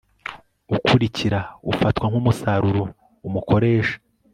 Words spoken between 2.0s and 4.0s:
nk umusaruro umukoresha